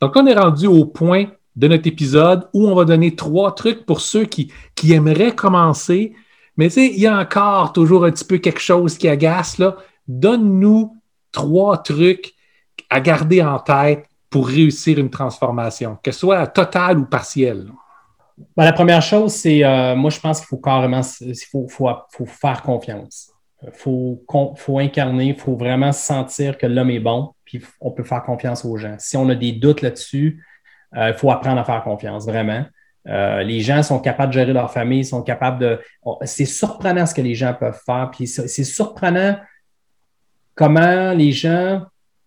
[0.01, 3.85] Donc, on est rendu au point de notre épisode où on va donner trois trucs
[3.85, 6.15] pour ceux qui, qui aimeraient commencer.
[6.57, 9.59] Mais tu sais, il y a encore toujours un petit peu quelque chose qui agace,
[9.59, 9.77] là
[10.09, 10.97] donne-nous
[11.33, 12.35] trois trucs
[12.91, 17.67] à garder en tête pour réussir une transformation, que ce soit totale ou partielle.
[18.57, 21.69] Ben, la première chose, c'est, euh, moi, je pense qu'il faut carrément, il faut,
[22.27, 23.31] faire confiance.
[23.63, 24.19] Il faut,
[24.79, 28.77] incarner, il faut vraiment sentir que l'homme est bon, puis on peut faire confiance aux
[28.77, 28.97] gens.
[28.99, 30.45] Si on a des doutes là-dessus,
[30.97, 32.65] euh, il faut apprendre à faire confiance, vraiment.
[33.07, 35.81] Euh, les gens sont capables de gérer leur famille, sont capables de.
[36.23, 39.37] C'est surprenant ce que les gens peuvent faire, puis c'est surprenant
[40.55, 41.83] comment les gens,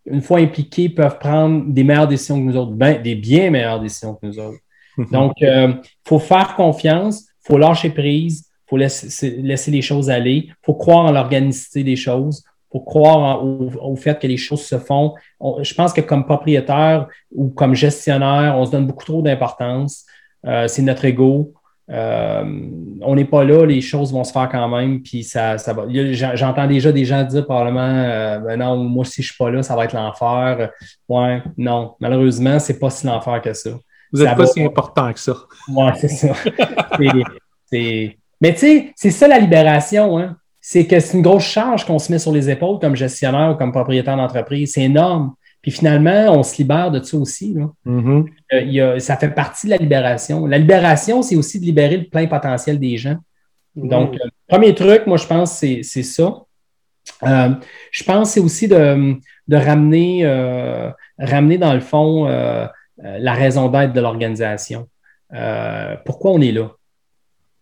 [0.06, 3.80] une fois impliqués, peuvent prendre des meilleures décisions que nous autres, ben, des bien meilleures
[3.80, 4.60] décisions que nous autres.
[5.12, 5.74] Donc, il euh,
[6.08, 10.74] faut faire confiance, il faut lâcher prise, il faut laisser, les choses aller, il faut
[10.74, 15.14] croire en l'organicité des choses, faut croire au, fait que les choses se font.
[15.62, 20.06] je pense que comme propriétaire ou comme gestionnaire, on se donne beaucoup trop d'importance.
[20.46, 21.54] Euh, c'est notre ego.
[21.90, 22.44] Euh,
[23.02, 25.86] on n'est pas là, les choses vont se faire quand même, puis ça, ça va.
[25.90, 29.64] J'entends déjà des gens dire probablement euh, ben non, moi si je suis pas là,
[29.64, 30.72] ça va être l'enfer.
[31.08, 33.70] Ouais, non, malheureusement, c'est pas si l'enfer que ça.
[34.12, 35.36] Vous n'êtes pas si important que ça.
[35.70, 36.34] Ouais, c'est ça.
[38.40, 40.38] Mais tu sais, c'est ça la libération, hein?
[40.60, 43.56] C'est que c'est une grosse charge qu'on se met sur les épaules comme gestionnaire ou
[43.56, 44.74] comme propriétaire d'entreprise.
[44.74, 45.34] C'est énorme.
[45.68, 47.54] Puis finalement, on se libère de ça aussi.
[47.86, 48.26] Mm-hmm.
[48.54, 50.46] Euh, ça fait partie de la libération.
[50.46, 53.18] La libération, c'est aussi de libérer le plein potentiel des gens.
[53.76, 56.38] Donc, euh, premier truc, moi, je pense, c'est ça.
[57.24, 57.50] Euh,
[57.92, 59.20] je pense c'est aussi de,
[59.52, 60.26] ramener,
[61.20, 62.24] ramener, dans le fond,
[62.98, 64.88] la raison d'être de l'organisation.
[66.06, 66.72] pourquoi on est là?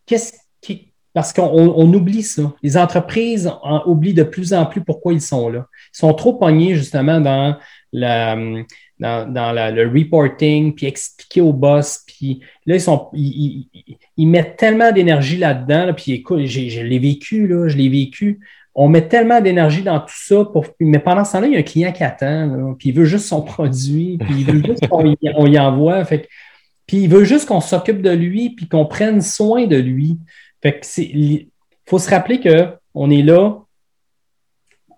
[0.06, 0.91] Qu'est-ce qui.
[1.12, 2.54] Parce qu'on oublie ça.
[2.62, 3.52] Les entreprises
[3.88, 5.65] oublient de plus en plus pourquoi ils sont là.
[5.96, 7.58] Ils sont trop pognés justement dans
[7.96, 8.66] dans,
[9.00, 12.04] le reporting, puis expliquer au boss.
[12.06, 15.94] Puis là, ils, sont, ils, mettent tellement d'énergie là-dedans.
[15.94, 18.40] puis écoute, je l'ai vécu, là, je l'ai vécu.
[18.78, 21.60] On met tellement d'énergie dans tout ça, pour, mais pendant ce temps-là, il y a
[21.60, 25.46] un client qui attend, puis il veut juste son produit, puis il veut juste qu'on
[25.46, 26.04] y, envoie.
[26.04, 26.28] Fait
[26.86, 30.20] puis il veut juste qu'on s'occupe de lui, puis qu'on prenne soin de lui.
[30.62, 31.48] Fait que il
[31.88, 33.62] faut se rappeler qu'on est là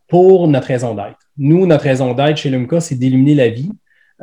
[0.07, 1.26] pour notre raison d'être.
[1.37, 3.71] Nous, notre raison d'être chez Lumca, c'est d'illuminer la vie.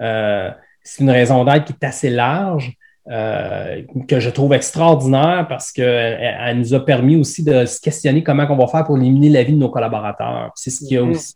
[0.01, 0.51] Euh,
[0.83, 2.73] c'est une raison d'être qui est assez large,
[3.11, 8.23] euh, que je trouve extraordinaire parce qu'elle elle nous a permis aussi de se questionner
[8.23, 10.53] comment on va faire pour illuminer la vie de nos collaborateurs.
[10.55, 11.11] C'est ce qui a mm-hmm.
[11.11, 11.35] aussi.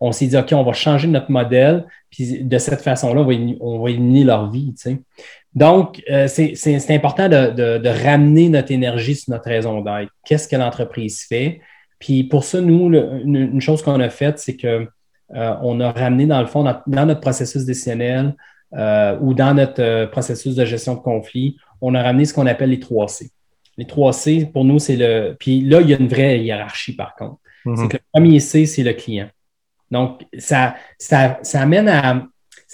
[0.00, 3.34] On s'est dit, OK, on va changer notre modèle, puis de cette façon-là, on va,
[3.60, 4.74] on va illuminer leur vie.
[5.54, 10.10] Donc, euh, c'est important de, de, ramener notre énergie sur notre raison d'être.
[10.24, 11.60] Qu'est-ce que l'entreprise fait?
[12.00, 14.86] Puis pour ça, nous, une, chose qu'on a faite, c'est qu'on
[15.32, 18.34] euh, a ramené, dans le fond, dans, notre processus décisionnel
[18.74, 22.46] euh, ou dans notre euh, processus de gestion de conflit, on a ramené ce qu'on
[22.46, 23.30] appelle les 3 C.
[23.76, 25.36] Les 3 C, pour nous, c'est le.
[25.38, 27.38] Puis là, il y a une vraie hiérarchie, par contre.
[27.64, 27.76] Mm-hmm.
[27.76, 29.28] C'est que le premier C, c'est le client.
[29.90, 32.24] Donc, ça, ça, ça amène à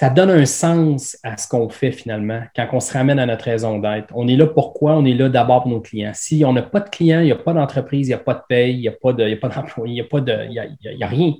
[0.01, 3.45] ça donne un sens à ce qu'on fait finalement quand on se ramène à notre
[3.45, 4.11] raison d'être.
[4.17, 4.95] On est là pourquoi?
[4.95, 6.13] On est là d'abord pour nos clients.
[6.15, 8.33] Si on n'a pas de clients, il n'y a pas d'entreprise, il n'y a pas
[8.33, 10.47] de paye, il n'y a pas d'employés, il n'y a pas de.
[10.49, 11.35] Il n'y a, rien.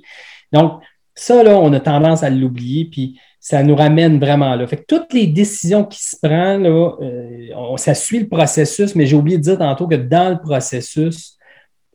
[0.51, 0.83] Donc,
[1.21, 4.65] ça, là, on a tendance à l'oublier, puis ça nous ramène vraiment là.
[4.65, 9.05] Fait que toutes les décisions qui se prennent, là, euh, ça suit le processus, mais
[9.05, 11.37] j'ai oublié de dire tantôt que dans le processus,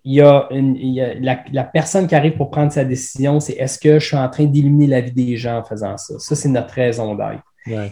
[0.05, 4.07] il y a, la, personne qui arrive pour prendre sa décision, c'est est-ce que je
[4.07, 6.15] suis en train d'éliminer la vie des gens en faisant ça?
[6.21, 7.43] Ça, c'est notre raison d'être.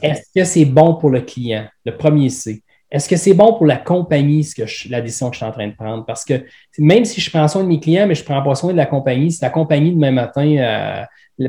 [0.03, 1.67] Est-ce que c'est bon pour le client?
[1.85, 2.63] Le premier c'est.
[2.93, 5.51] Est-ce que c'est bon pour la compagnie, ce que la décision que je suis en
[5.51, 6.07] train de prendre?
[6.07, 6.45] Parce que
[6.79, 8.77] même si je prends soin de mes clients, mais je ne prends pas soin de
[8.77, 11.05] la compagnie, si la compagnie demain matin, euh,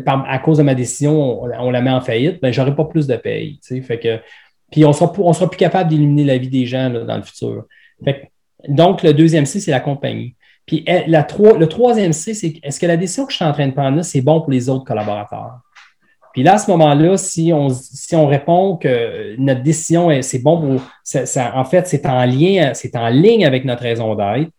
[0.07, 3.07] à cause de ma décision, on, la met en faillite, ben, je n'aurai pas plus
[3.07, 3.59] de paye.
[3.83, 4.19] Fait que,
[4.71, 7.65] puis on sera, on sera plus capable d'éliminer la vie des gens dans le futur.
[8.67, 10.35] donc, le deuxième C, c'est la compagnie.
[10.65, 13.67] Puis la, le troisième C, c'est est-ce que la décision que je suis en train
[13.67, 15.59] de prendre là, c'est bon pour les autres collaborateurs?
[16.33, 20.59] Puis là, à ce moment-là, si on, si on répond que notre décision, c'est bon
[20.59, 20.81] pour.
[21.03, 24.49] Ça, en fait, c'est en lien, c'est en ligne avec notre raison d'être.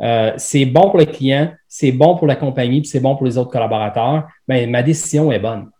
[0.00, 3.26] Euh, c'est bon pour le client, c'est bon pour la compagnie, puis c'est bon pour
[3.26, 5.70] les autres collaborateurs, bien, ma décision est bonne.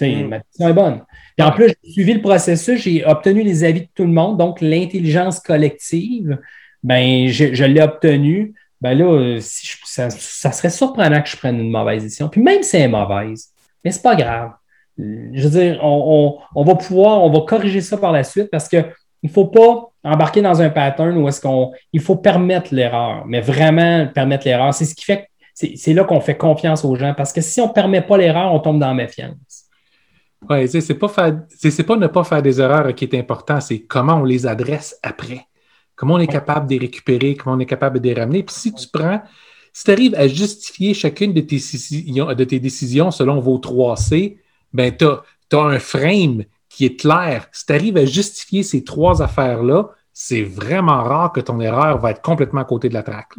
[0.00, 0.26] Mm.
[0.26, 1.02] Ma décision est bonne.
[1.36, 4.36] Puis en plus, j'ai suivi le processus, j'ai obtenu les avis de tout le monde,
[4.36, 6.38] donc l'intelligence collective,
[6.82, 11.70] ben, je, je l'ai obtenue ben là, euh, ça, serait surprenant que je prenne une
[11.70, 12.28] mauvaise décision.
[12.28, 13.48] Puis même si elle est mauvaise,
[13.82, 14.50] mais c'est pas grave.
[14.98, 18.84] Je veux dire, on, va pouvoir, on va corriger ça par la suite parce qu'il
[19.22, 21.72] ne faut pas embarquer dans un pattern où est-ce qu'on.
[21.94, 24.74] Il faut permettre l'erreur, mais vraiment permettre l'erreur.
[24.74, 27.68] C'est ce qui fait c'est là qu'on fait confiance aux gens parce que si on
[27.68, 29.64] ne permet pas l'erreur, on tombe dans la méfiance.
[30.50, 34.24] Oui, c'est pas, pas ne pas faire des erreurs qui est important, c'est comment on
[34.24, 35.46] les adresse après.
[35.94, 38.42] Comment on est capable de les récupérer, comment on est capable de les ramener.
[38.42, 39.22] Puis si tu prends,
[39.72, 44.38] si tu arrives à justifier chacune de tes, de tes décisions selon vos 3C,
[44.72, 47.46] ben tu as, un frame qui est clair.
[47.52, 52.10] Si tu arrives à justifier ces trois affaires-là, c'est vraiment rare que ton erreur va
[52.10, 53.34] être complètement à côté de la traque.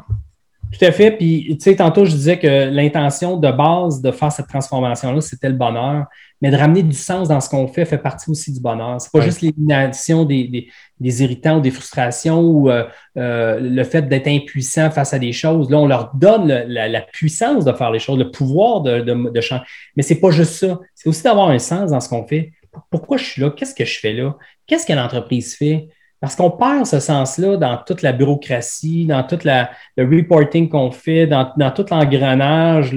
[0.71, 1.11] Tout à fait.
[1.11, 5.49] Puis, tu sais, tantôt, je disais que l'intention de base de faire cette transformation-là, c'était
[5.49, 6.05] le bonheur.
[6.41, 8.99] Mais de ramener du sens dans ce qu'on fait fait partie aussi du bonheur.
[8.99, 12.83] C'est pas juste l'élimination des, irritants ou des frustrations ou euh,
[13.17, 15.69] euh, le fait d'être impuissant face à des choses.
[15.69, 19.63] Là, on leur donne la, puissance de faire les choses, le pouvoir de, de, changer.
[19.95, 20.79] Mais c'est pas juste ça.
[20.93, 22.51] C'est aussi d'avoir un sens dans ce qu'on fait.
[22.91, 23.49] Pourquoi je suis là?
[23.51, 24.35] Qu'est-ce que je fais là?
[24.67, 25.87] Qu'est-ce que l'entreprise fait?
[26.21, 29.65] Parce qu'on perd ce sens-là dans toute la bureaucratie, dans tout le
[29.97, 32.95] reporting qu'on fait, dans, tout l'engrenage.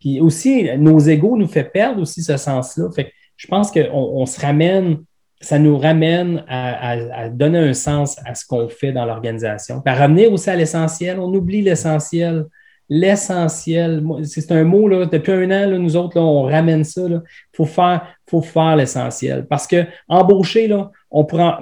[0.00, 2.90] Puis aussi, nos égaux nous fait perdre aussi ce sens-là.
[2.94, 4.98] Fait je pense qu'on se ramène,
[5.40, 9.80] ça nous ramène à, donner un sens à ce qu'on fait dans l'organisation.
[9.80, 11.18] Puis à ramener aussi à l'essentiel.
[11.20, 12.44] On oublie l'essentiel.
[12.90, 17.02] L'essentiel, c'est un mot, là, depuis un an, nous autres, on ramène ça.
[17.02, 17.22] Il
[17.54, 19.46] faut faire, faut faire l'essentiel.
[19.46, 21.58] Parce que embaucher, là, on prend,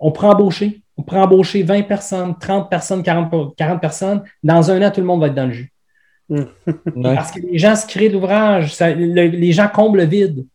[0.00, 0.82] on prend embaucher.
[0.96, 4.22] On prend embaucher 20 personnes, 30 personnes, 40, 40 personnes.
[4.42, 5.72] Dans un an, tout le monde va être dans le jus.
[7.02, 10.46] Parce que les gens se créent l'ouvrage, les gens comblent le vide.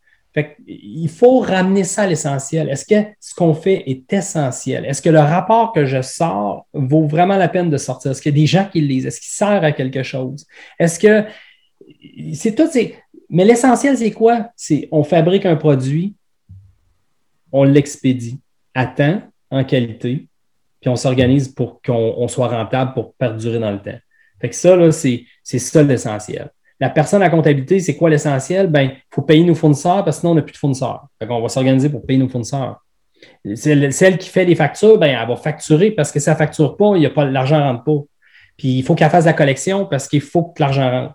[0.66, 2.68] il faut ramener ça à l'essentiel.
[2.70, 4.84] Est-ce que ce qu'on fait est essentiel?
[4.84, 8.12] Est-ce que le rapport que je sors vaut vraiment la peine de sortir?
[8.12, 9.06] Est-ce qu'il y a des gens qui le lisent?
[9.06, 10.46] Est-ce qu'il sert à quelque chose?
[10.78, 11.24] Est-ce que
[12.34, 12.68] c'est tout.
[13.28, 14.50] Mais l'essentiel, c'est quoi?
[14.56, 16.14] C'est on fabrique un produit,
[17.52, 18.38] on l'expédie
[18.74, 20.28] à temps, en qualité,
[20.80, 23.98] puis on s'organise pour qu'on soit rentable pour perdurer dans le temps.
[24.40, 26.50] Fait que ça, c'est, ça l'essentiel.
[26.78, 28.66] La personne à comptabilité, c'est quoi l'essentiel?
[28.66, 31.06] Ben, il faut payer nos fournisseurs parce que sinon, on n'a plus de fournisseurs.
[31.18, 32.84] Fait qu'on va s'organiser pour payer nos fournisseurs.
[33.54, 36.38] Celle, celle, qui fait les factures, ben, elle va facturer parce que si elle ne
[36.38, 38.04] facture pas, l'argent ne rentre pas.
[38.58, 41.14] Puis il faut qu'elle fasse la collection parce qu'il faut que l'argent rentre.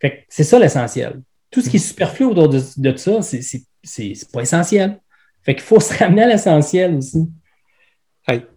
[0.00, 1.20] Fait c'est ça l'essentiel.
[1.50, 4.98] Tout ce qui est superflu autour de, de ça, c'est pas essentiel.
[5.42, 7.28] Fait qu'il faut se ramener à l'essentiel aussi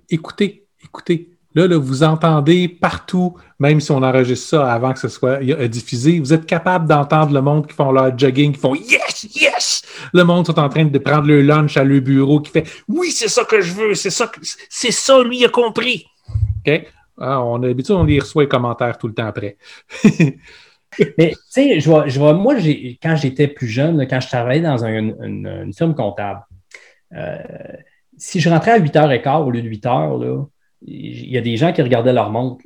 [0.10, 1.30] écoutez, écoutez.
[1.56, 5.68] Là, là, vous entendez partout, même si on enregistre ça avant que ce soit euh,
[5.68, 9.82] diffusé, vous êtes capable d'entendre le monde qui font leur jogging, qui font Yes, yes!
[10.14, 13.10] Le monde sont en train de prendre leur lunch à leur bureau, qui fait Oui,
[13.12, 14.32] c'est ça que je veux, c'est ça,
[14.70, 16.06] c'est ça, lui, a compris.
[16.68, 16.88] OK?
[17.20, 19.58] Ah, on a l'habitude, on les reçoit les commentaires tout le temps après.
[21.18, 22.56] Mais tu sais, je vois, moi,
[23.02, 26.42] quand j'étais plus jeune, quand je travaillais dans une, firme comptable,
[27.14, 27.38] euh,
[28.20, 30.46] si je rentrais à 8h15 au lieu de 8h,
[30.86, 32.64] il y a des gens qui regardaient leur montre.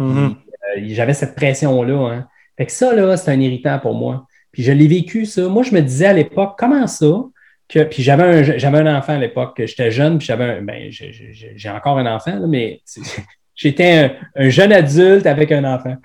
[0.00, 0.30] Mm-hmm.
[0.30, 2.12] Euh, j'avais cette pression-là.
[2.12, 2.28] Hein.
[2.56, 4.26] Fait que ça, là, c'est un irritant pour moi.
[4.52, 5.48] Puis je l'ai vécu, ça.
[5.48, 7.24] Moi, je me disais à l'époque, comment ça?
[7.68, 9.60] Que, puis j'avais un, j'avais un enfant à l'époque.
[9.64, 12.82] J'étais jeune, puis j'avais ben, j'ai encore un enfant, mais
[13.54, 15.96] j'étais un, jeune adulte avec un enfant.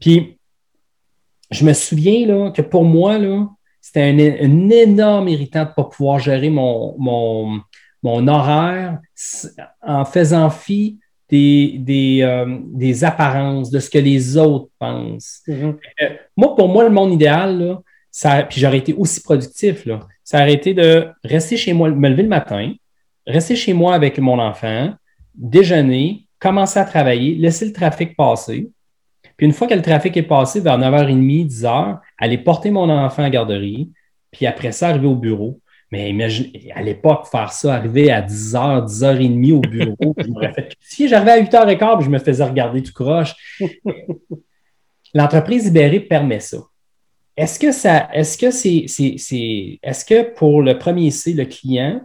[0.00, 0.38] Puis
[1.50, 3.46] je me souviens là, que pour moi, là,
[3.80, 7.60] c'était un, énorme irritant de ne pas pouvoir gérer mon, mon,
[8.06, 8.98] mon horaire
[9.82, 15.42] en faisant fi des, euh, des, apparences, de ce que les autres pensent.
[15.48, 15.74] Mm-hmm.
[16.02, 17.80] Euh, moi, pour moi, le monde idéal, là,
[18.12, 22.08] ça, puis j'aurais été aussi productif, là, ça aurait été de rester chez moi, me
[22.08, 22.72] lever le matin,
[23.26, 24.94] rester chez moi avec mon enfant,
[25.34, 28.70] déjeuner, commencer à travailler, laisser le trafic passer.
[29.36, 33.22] Puis une fois que le trafic est passé vers 9h30, 10h, aller porter mon enfant
[33.22, 33.90] à la garderie,
[34.30, 35.60] puis après ça, arriver au bureau,
[35.92, 40.14] mais imagine, à l'époque, faire ça, arriver à 10h, 10h30 au bureau,
[40.54, 43.34] fait, si j'arrivais à 8h15 je me faisais regarder tout croche.
[45.14, 46.58] L'entreprise libérée permet ça.
[47.36, 52.00] Est-ce que ça, est-ce que c'est, c'est, est-ce que pour le premier C, le client,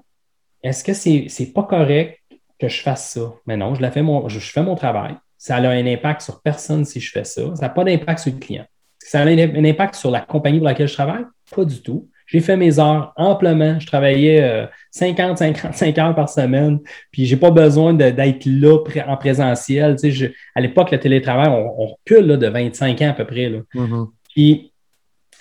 [0.61, 2.19] est-ce que c'est, c'est pas correct
[2.59, 3.33] que je fasse ça?
[3.47, 5.15] Mais non, je, la fais mon, je, fais mon travail.
[5.37, 7.55] Ça a un impact sur personne si je fais ça.
[7.55, 8.65] Ça n'a pas d'impact sur le client.
[8.99, 11.25] Ça a un impact sur la compagnie pour laquelle je travaille?
[11.55, 12.10] Pas du tout.
[12.31, 13.79] J'ai fait mes heures amplement.
[13.79, 16.79] Je travaillais 50, 55 heures par semaine.
[17.11, 19.97] Puis j'ai pas besoin d'être là en présentiel.
[20.55, 23.49] à l'époque, le télétravail, on, recule de 25 ans à peu près.
[23.49, 23.59] Là.
[23.75, 24.07] Mm-hmm.
[24.33, 24.71] Puis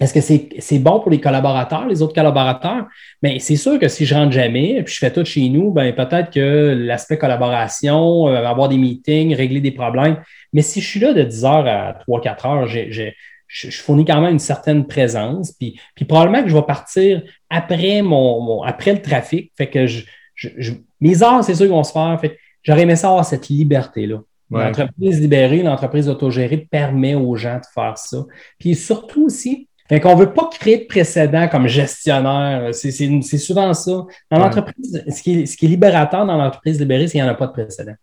[0.01, 2.87] est-ce que c'est bon pour les collaborateurs, les autres collaborateurs?
[3.23, 5.95] Mais c'est sûr que si je rentre jamais, puis je fais tout chez nous, ben
[5.95, 10.17] peut-être que l'aspect collaboration, euh, avoir des meetings, régler des problèmes.
[10.55, 13.15] Mais si je suis là de 10 heures à 3-4 heures, j'ai
[13.51, 15.53] je, fournis quand même une certaine présence.
[15.53, 19.53] Puis, puis probablement que je vais partir après, mon, après le trafic.
[19.57, 22.17] Fait que je, mes heures, c'est sûr qu'ils vont se faire.
[22.21, 24.19] Fait j'aurais aimé ça avoir cette liberté-là.
[24.51, 28.25] L'entreprise libérée, l'entreprise autogérée permet aux gens de faire ça.
[28.59, 32.75] Puis surtout aussi, qu'on ne veut pas créer de précédent comme gestionnaire.
[32.75, 34.07] C'est souvent ça.
[34.31, 37.29] Dans l'entreprise, ce, qui est, ce qui est libérateur dans l'entreprise libérée, c'est qu'il n'y
[37.29, 37.95] en a pas de précédent.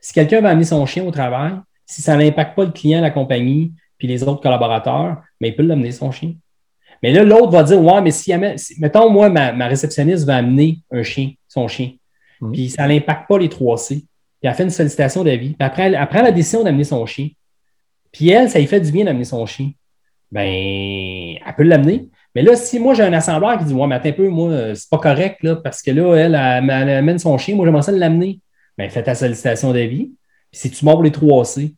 [0.00, 1.54] Si quelqu'un va amener son chien au travail,
[1.86, 5.62] si ça n'impacte pas le client, la compagnie, puis les autres collaborateurs, mais il peut
[5.62, 6.34] l'amener son chien.
[7.02, 8.32] Mais là, l'autre va dire Ouais, mais si,
[8.78, 11.92] mettons, moi, ma, réceptionniste va amener un chien, son chien,
[12.40, 12.52] mmh.
[12.52, 14.06] puis ça n'impacte pas les 3C, puis
[14.42, 17.28] elle fait une sollicitation d'avis, puis après, elle, prend la décision d'amener son chien,
[18.12, 19.70] puis elle, ça lui fait du bien d'amener son chien,
[20.30, 22.08] ben, elle peut l'amener.
[22.34, 24.74] Mais là, si moi, j'ai un assembleur qui dit Ouais, mais attends un peu, moi,
[24.74, 27.92] c'est pas correct, là, parce que là, elle, elle, amène son chien, moi, j'aimerais ça
[27.92, 28.40] l'amener.
[28.76, 30.12] Ben, fais ta sollicitation d'avis,
[30.50, 31.74] puis si tu mords les 3C,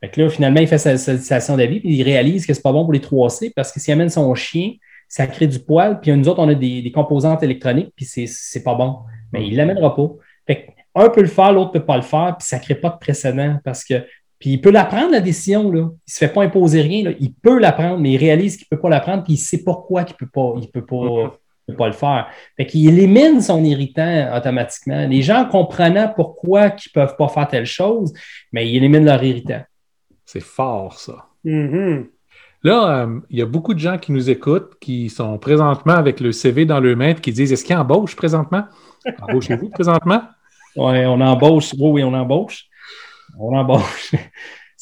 [0.00, 2.72] fait que là, finalement, il fait sa sollicitation d'avis, puis il réalise que c'est pas
[2.72, 4.72] bon pour les 3C parce que s'il amène son chien,
[5.08, 8.74] ça crée du poil, puis nous autres, on a des, composantes électroniques, puis c'est pas
[8.74, 9.00] bon.
[9.32, 10.08] Mais il l'amènera pas.
[10.46, 12.74] Fait un peut le faire, l'autre ne peut pas le faire, puis ça ne crée
[12.74, 14.06] pas de précédent parce que.
[14.38, 15.80] Puis il peut la prendre, la décision, là.
[15.80, 18.66] Il ne se fait pas imposer rien, Il peut la prendre, mais il réalise qu'il
[18.70, 20.54] ne peut pas la prendre, puis il sait pourquoi il ne peut pas.
[20.62, 21.30] Il peut pas mm-hmm
[21.76, 22.28] pas le faire.
[22.56, 25.06] Fait qu'il élimine son irritant automatiquement.
[25.06, 28.12] Les gens comprenant pourquoi ils ne peuvent pas faire telle chose,
[28.52, 29.62] mais ils éliminent leur irritant.
[30.32, 31.26] C'est fort, ça.
[31.44, 32.06] Mm-hmm.
[32.62, 36.20] Là, euh, il y a beaucoup de gens qui nous écoutent, qui sont présentement avec
[36.20, 38.62] le CV dans le main, qui disent Est-ce qu'il embauche présentement?
[39.22, 40.22] Embauchez-vous présentement?
[40.76, 41.72] Oui, on embauche.
[41.72, 42.66] Oui, oui, on embauche.
[43.40, 44.14] On embauche.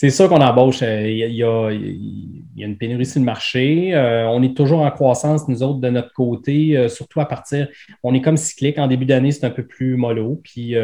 [0.01, 0.79] C'est sûr qu'on embauche.
[0.83, 3.93] Euh, il y, a, une pénurie sur le marché.
[3.97, 7.67] Euh, on est toujours en croissance, nous autres, de notre côté, euh, surtout à partir.
[8.05, 8.79] On est comme cyclique.
[8.79, 10.41] En début d'année, c'est un peu plus mollo.
[10.45, 10.77] Puis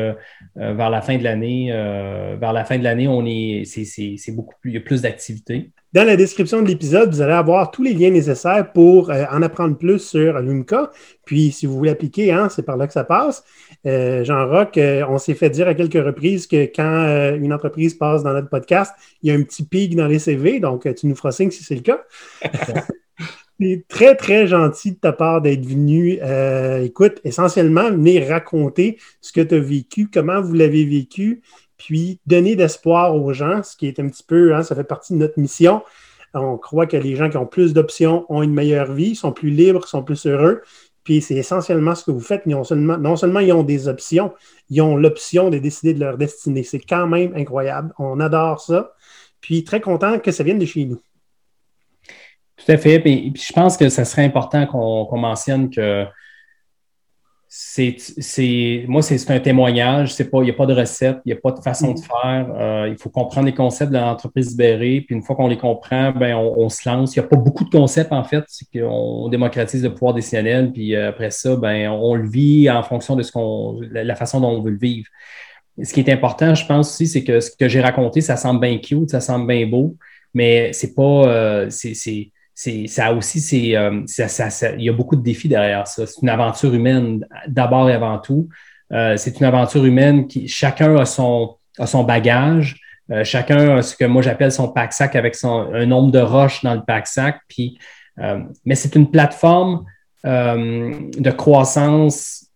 [0.57, 3.63] vers la fin de l'année, vers la fin de l'année, on est.
[3.67, 4.73] C'est beaucoup plus.
[4.73, 5.71] Il y a plus d'activité.
[5.95, 9.79] Dans la description de l'épisode, vous allez avoir tous les liens nécessaires pour en apprendre
[9.79, 10.91] plus sur Lumka.
[11.25, 13.45] Puis, si vous voulez appliquer, hein, c'est par là que ça passe.
[13.87, 17.95] Euh, Jean-Roch, euh, on s'est fait dire à quelques reprises que quand euh, une entreprise
[17.95, 21.07] passe dans notre podcast, il y a un petit pic dans les CV, donc tu
[21.07, 22.03] nous feras signe si c'est le cas.
[23.61, 26.19] c'est très, très gentil de ta part d'être venu.
[26.83, 31.41] écoute, essentiellement, venir raconter ce que tu as vécu, comment vous l'avez vécu,
[31.77, 35.13] puis donner d'espoir aux gens, ce qui est un petit peu, hein, ça fait partie
[35.13, 35.83] de notre mission.
[36.35, 39.51] On croit que les gens qui ont plus d'options ont une meilleure vie, sont plus
[39.51, 40.63] libres, sont plus heureux.
[41.05, 42.47] Puis c'est essentiellement ce que vous faites.
[42.47, 44.33] non seulement, ils ont des options,
[44.71, 46.65] ils ont l'option de décider de leur destinée.
[46.65, 47.93] C'est quand même incroyable.
[47.99, 48.95] On adore ça.
[49.41, 51.01] Puis très content que ça vienne de chez nous.
[52.57, 53.01] Tout à fait.
[53.01, 56.07] Puis, je pense que ce serait important qu'on mentionne que
[57.57, 60.13] c'est, moi, c'est, un témoignage.
[60.13, 62.01] C'est pas, il n'y a pas de recette, il n'y a pas de façon de
[62.01, 62.05] mm-hmm.
[62.05, 62.55] faire.
[62.59, 65.05] Euh, il faut comprendre les concepts de l'entreprise libérée.
[65.07, 67.15] Puis une fois qu'on les comprend, ben, on, se lance.
[67.15, 68.43] Il n'y a pas beaucoup de concepts, en fait.
[68.49, 70.73] C'est qu'on démocratise le pouvoir décisionnel.
[70.73, 74.41] Puis euh, après ça, ben, on le vit en fonction de ce qu'on, la façon
[74.41, 75.07] dont on veut le vivre.
[75.81, 78.61] Ce qui est important, je pense aussi, c'est que ce que j'ai raconté, ça semble
[78.61, 79.97] bien cute, ça semble bien beau,
[80.33, 84.03] mais c'est pas, euh, c'est, ça aussi, c'est, euh,
[84.77, 86.07] il y a beaucoup de défis derrière ça.
[86.07, 88.49] C'est une aventure humaine d'abord et avant tout.
[88.93, 93.83] Euh, c'est une aventure humaine qui chacun a son, a son bagage, euh, chacun a
[93.83, 97.41] ce que moi j'appelle son pack-sac avec son, un nombre de roches dans le pack-sac.
[97.49, 97.79] Puis,
[98.65, 99.85] mais c'est une plateforme
[100.25, 102.47] de croissance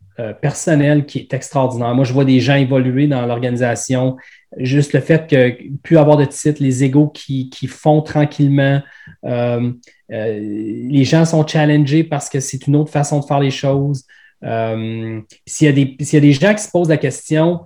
[0.40, 1.92] personnelle qui est extraordinaire.
[1.96, 4.16] Moi, je vois des gens évoluer dans l'organisation,
[4.56, 8.80] Juste le fait que plus avoir de titres, les égaux qui, font tranquillement,
[9.26, 9.72] euh,
[10.11, 14.06] euh, les gens sont challengés parce que c'est une autre façon de faire les choses.
[14.42, 17.61] Euh, s'il, y a des, y a des gens qui se posent la question,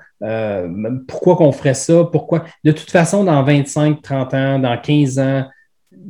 [1.07, 2.05] pourquoi qu'on ferait ça?
[2.11, 2.45] Pourquoi?
[2.65, 5.47] De toute façon, dans 25, 30 ans, dans 15 ans,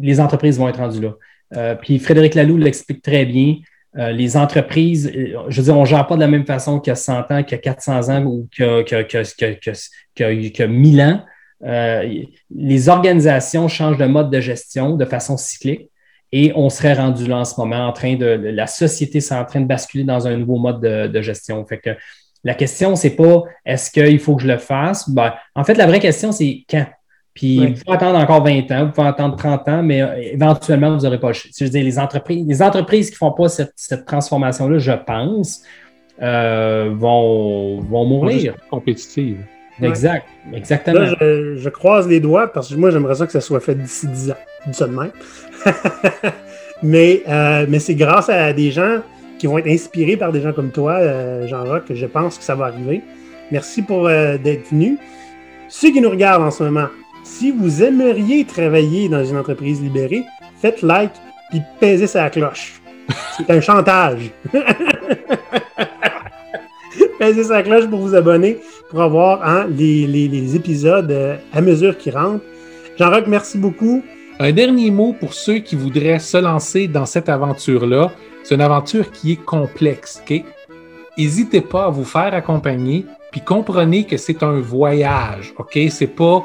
[0.00, 1.74] les entreprises vont être rendues là.
[1.76, 3.56] puis Frédéric Laloux l'explique très bien.
[3.98, 6.81] Euh, les entreprises, euh, je veux dire, on ne gère pas de la même façon
[6.81, 11.22] qu'il y a 100 ans, qu'il y a 400 ans ou y a 1000 ans.
[11.64, 15.90] Euh, les organisations changent de mode de gestion de façon cyclique
[16.33, 19.44] et on serait rendu là en ce moment en train de, la société c'est en
[19.44, 21.64] train de basculer dans un nouveau mode de, gestion.
[21.66, 21.90] Fait que
[22.44, 25.09] la question, c'est pas est-ce qu'il faut que je le fasse?
[25.09, 26.87] Ben, en fait, la vraie question, c'est quand?
[27.35, 30.95] Puis vous pouvez attendre encore 20 ans, vous pouvez attendre 30 ans, mais euh, éventuellement,
[30.95, 31.51] vous n'aurez pas le choix.
[31.57, 35.62] Je veux dire, les entreprises, les entreprises qui ne font pas cette, transformation-là, je pense,
[36.21, 38.55] euh, vont, vont mourir.
[38.71, 39.38] Compétitives.
[39.81, 41.01] Exact, exactement.
[41.01, 44.07] Là, je, croise les doigts parce que moi, j'aimerais ça que ça soit fait d'ici
[44.07, 44.31] 10
[44.83, 44.88] ans.
[44.88, 45.11] Même.
[46.83, 48.99] mais euh, mais c'est grâce à des gens
[49.38, 52.55] qui vont être inspirés par des gens comme toi, Jean-Roch, que je pense que ça
[52.55, 53.01] va arriver.
[53.51, 54.99] Merci pour d'être venu.
[55.68, 56.88] Ceux qui nous regardent en ce moment,
[57.24, 60.24] si vous aimeriez travailler dans une entreprise libérée,
[60.61, 61.12] faites like
[61.50, 62.80] puis pèsez sa cloche.
[63.37, 64.30] C'est un chantage.
[67.18, 68.58] pèsez sa cloche pour vous abonner,
[68.90, 72.44] pour avoir hein, les, épisodes euh, à mesure qu'ils rentrent.
[72.98, 74.02] Jean-Roch, merci beaucoup.
[74.38, 78.12] Un dernier mot pour ceux qui voudraient se lancer dans cette aventure-là.
[78.42, 80.42] C'est une aventure qui est complexe, OK?
[81.16, 85.78] N'hésitez pas à vous faire accompagner, puis comprenez que c'est un voyage, OK?
[85.90, 86.44] C'est pas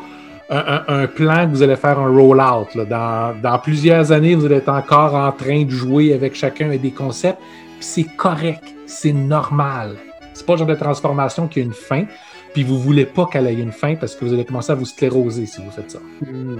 [0.49, 2.77] un, plan que vous allez faire un roll-out.
[2.87, 6.91] Dans, plusieurs années, vous allez être encore en train de jouer avec chacun et des
[6.91, 7.39] concepts.
[7.79, 9.95] c'est correct, c'est normal.
[10.33, 12.05] C'est pas le genre de transformation qui a une fin.
[12.53, 14.85] Puis vous voulez pas qu'elle ait une fin parce que vous allez commencer à vous
[14.85, 15.99] scléroser si vous faites ça.
[16.21, 16.57] Hmm.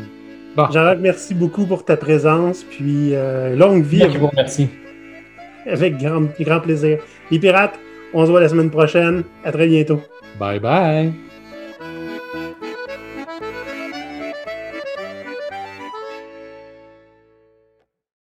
[0.55, 2.63] Jean-Jacques, merci beaucoup pour ta présence.
[2.63, 4.03] Puis euh, longue vie.
[4.35, 4.69] Merci.
[5.65, 6.99] Avec grand, grand plaisir.
[7.31, 7.79] Les pirates,
[8.13, 9.23] on se voit la semaine prochaine.
[9.43, 10.01] À très bientôt.
[10.39, 11.26] Bye bye.